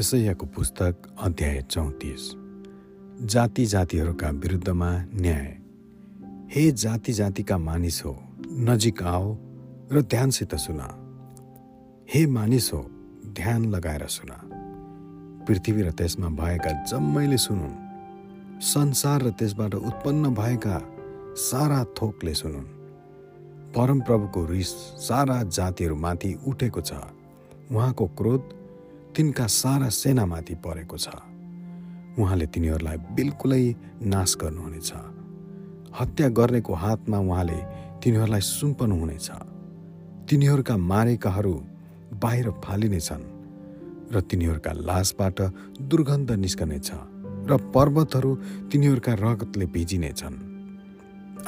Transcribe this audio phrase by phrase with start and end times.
[0.00, 2.32] यसैयाको पुस्तक अध्याय चौतिस।
[3.22, 5.58] जाति जातिहरूका विरुद्धमा न्याय।
[6.50, 9.36] हे जाति जातिका मानिस हो नजिक आओ
[9.92, 10.80] र ध्यानसित सुन।
[12.14, 12.90] हे मानिस हो
[13.26, 14.30] ध्यान लगाएर सुन।
[15.48, 17.74] पृथ्वी र त्यसमा भएका जम्मैले सुनुन्।
[18.60, 20.82] संसार र त्यसबाट उत्पन्न भएका
[21.34, 22.64] सारा थोकले सुनुन्।
[23.72, 24.68] परमप्रभुको रिस
[25.08, 26.92] सारा जातिहरूमाथि उठेको छ।
[27.72, 28.59] उहाँको क्रोध
[29.16, 31.08] तिनका सारा सेनामाथि परेको छ।
[32.18, 33.64] उहाँले तिनीहरूलाई बिल्कुलै
[34.06, 34.90] नाश गर्नुहुनेछ।
[35.90, 37.58] हत्या गर्नेको हातमा उहाँले
[38.02, 39.28] तिनीहरूलाई सुम्पनुहुनेछ
[40.28, 41.54] तिनीहरूका मारेकाहरू
[42.22, 43.24] बाहिर फालिनेछन्
[44.14, 45.38] र तिनीहरूका लासबाट
[45.90, 46.88] दुर्गन्ध निस्कनेछ
[47.50, 48.30] र पर्वतहरू
[48.70, 50.36] तिनीहरूका रगतले भिजिनेछन्।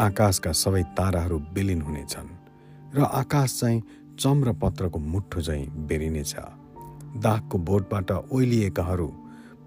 [0.00, 2.28] आकाशका सबै ताराहरू बेलिन हुनेछन्
[2.96, 3.82] र आकाश चाहिँ
[4.18, 6.34] चम्रपत्रको मुठो चाहिँ बेरिनेछ।
[7.16, 9.06] दागको बोटबाट ओइलिएकाहरू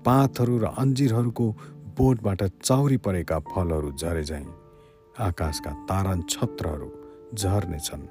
[0.05, 1.45] पातहरू र अन्जिरहरूको
[1.97, 4.45] बोटबाट चाउरी परेका फलहरू झरे झैँ।
[5.19, 6.89] आकाशका तारा छत्रहरू
[7.33, 8.07] झर्नेछन्।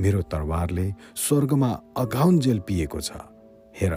[0.00, 3.10] मेरो तरवारले स्वर्गमा अघाउन्जेल पिएको छ।
[3.76, 3.94] हेर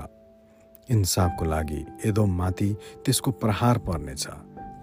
[0.90, 2.70] इन्साफको लागि एदोममाथि
[3.06, 4.28] त्यसको प्रहार पर्नेछ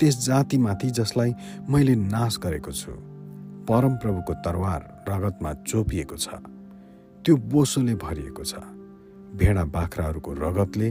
[0.01, 1.33] त्यस जातिमाथि जसलाई
[1.69, 2.93] मैले नाश गरेको छु।
[3.69, 6.29] परमप्रभुको तरवार रगतमा चोपिएको छ।
[7.25, 8.80] त्यो बोसोले भरिएको छ।
[9.39, 10.89] भेडा बाख्राहरूको रगतले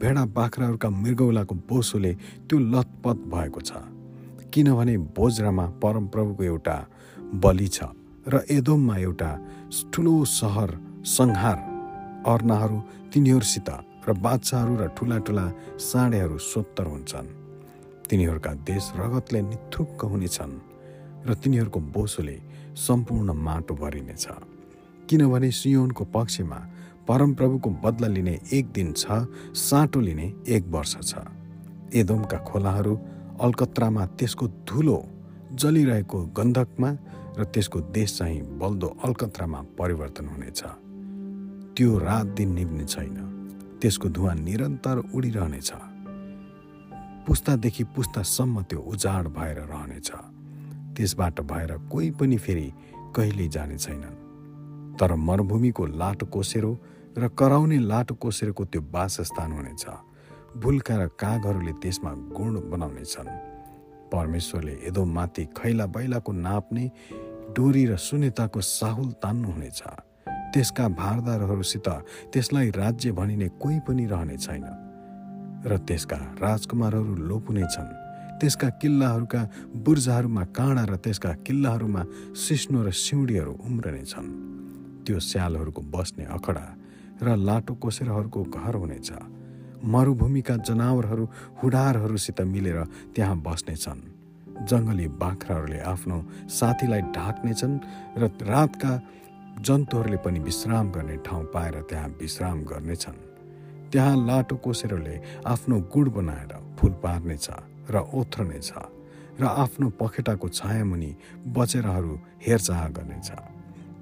[0.00, 2.12] भेडा बाख्राहरूका मृगौलाको बोसोले
[2.46, 3.72] त्यो लतपत भएको छ।
[4.52, 6.76] किनभने बोजरामा परमप्रभुको एउटा
[7.42, 7.78] बलि छ
[8.26, 9.30] र एदोममा एउटा
[9.92, 10.70] ठुलो सहर
[11.06, 11.58] संहार
[12.24, 12.78] अर्नाहरू
[13.12, 13.70] तिनीहरूसित
[14.06, 15.46] र बादशाहहरू र ठुला ठुला
[15.80, 17.28] साँडेहरू सोत्तर हुन्छन्।
[18.08, 20.54] तिनीहरूका देश रगतले निथुक्क हुनेछन्
[21.26, 22.36] र तिनीहरूको बोसोले
[22.76, 24.26] सम्पूर्ण माटो भरिनेछ।
[25.08, 26.58] किनभने सियोनको पक्षमा
[27.08, 29.06] परमप्रभुको बदला लिने एक दिन छ
[29.54, 31.14] साँटो लिने एक वर्ष छ।
[31.94, 32.94] एदोमका खोलाहरू
[33.40, 34.98] अलकत्रामा त्यसको धुलो
[35.52, 36.90] जलिरहेको गन्धकमा
[37.38, 40.62] र त्यसको देश चाहिँ बल्दो अलकत्रामा परिवर्तन हुनेछ।
[41.76, 43.16] त्यो रात दिन निभ्ने छैन।
[43.82, 45.70] त्यसको धुवा निरन्तर उडिरहनेछ।
[47.26, 50.10] पुस्तादेखि पुस्तासम्म त्यो उजाड भएर रहनेछ।
[50.96, 52.72] त्यसबाट भएर कोही पनि फेरि
[53.16, 54.16] कहिल्यै जाने छैनन्।
[54.98, 56.72] तर मरुभूमिको लाटो कोसेरो
[57.18, 59.84] र कराउने लाटो कोसेरोको त्यो वासस्थान हुनेछ।
[60.58, 63.28] भुल्का र कागहरूले त्यसमा गुण बनाउनेछन्।
[64.12, 66.84] परमेश्वरले यदो माथि खैला बैलाको नाप्ने
[67.54, 69.82] डोरी र सुनेताको साहुल तान्नुहुनेछ
[70.54, 71.88] त्यसका भारदारहरूसित
[72.32, 74.66] त्यसलाई राज्य भनिने कोही पनि रहने छैन।
[75.66, 77.90] र त्यसका राजकुमारहरू लोपुनेछन्।
[78.38, 79.42] त्यसका किल्लाहरूका
[79.86, 82.02] बुर्जाहरूमा काँडा र त्यसका किल्लाहरूमा
[82.34, 84.28] सिस्नो र सिउँडीहरू उम्रनेछन्।
[85.06, 86.64] त्यो स्यालहरूको बस्ने अखडा
[87.24, 89.10] र लाटो कोसेरहरूको घर हुनेछ।
[89.84, 91.24] मरुभूमिका जनावरहरू
[91.62, 92.78] हुडारहरूसित मिलेर
[93.14, 94.00] त्यहाँ बस्नेछन्।
[94.68, 96.16] जङ्गली बाख्राहरूले आफ्नो
[96.48, 97.76] साथीलाई ढाक्नेछन्
[98.20, 98.92] र रातका
[99.66, 103.18] जन्तुहरूले पनि विश्राम गर्ने ठाउँ पाएर त्यहाँ विश्राम गर्नेछन्।
[103.92, 107.46] त्यहाँ लाटो कोसेरले आफ्नो गुड बनाएर फुल पार्नेछ
[107.90, 108.70] र ओथ्रनेछ
[109.40, 111.10] र आफ्नो पखेटाको छायामुनि
[111.54, 112.12] बचेराहरू
[112.46, 113.28] हेरचाह गर्नेछ।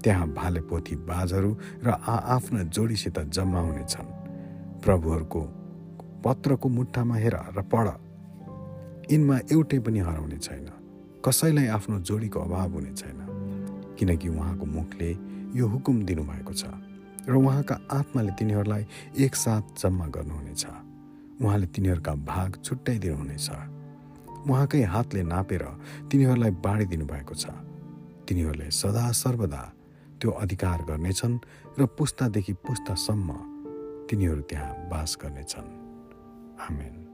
[0.03, 1.51] त्यहाँ भाले पोथी बाजहरू
[1.83, 4.09] र आफ्ना जोडीसित जम्मा हुनेछन्
[4.83, 5.41] प्रभुहरूको
[6.25, 7.87] पत्रको मुठामा हेर र पढ।
[9.11, 10.67] यिनमा एउटै पनि हराउने छैन।
[11.25, 13.19] कसैलाई आफ्नो जोडीको अभाव हुने छैन।
[13.99, 15.09] किनकि उहाँको मुखले
[15.55, 16.63] यो हुकुम दिनुभएको छ
[17.29, 18.83] र उहाँका आत्माले तिनीहरूलाई
[19.17, 20.63] एकसाथ जम्मा गर्नुहुनेछ।
[21.41, 23.49] उहाँले तिनीहरूका भाग छुट्याइदिनुहुनेछ।
[24.49, 25.63] उहाँकै हातले नापेर
[26.11, 27.45] तिनीहरूलाई बाँडिदिनु भएको छ।
[28.27, 29.61] तिनीहरूले सदा सर्वदा
[30.23, 31.37] त्यो अधिकार गर्नेछन्
[31.79, 33.29] र पुस्तादेखि पुस्तासम्म
[34.07, 35.67] तिनीहरू त्यहाँ बास गर्नेछन्।
[36.63, 37.12] आमेन।